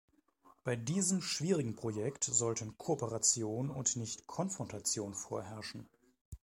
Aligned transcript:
Bei 0.63 0.75
diesem 0.75 1.21
schwierigen 1.21 1.75
Projekt 1.75 2.23
sollte 2.23 2.65
Kooperation 2.79 3.69
und 3.69 3.97
nicht 3.97 4.25
Konfrontation 4.25 5.13
vorherrschen. 5.13 5.87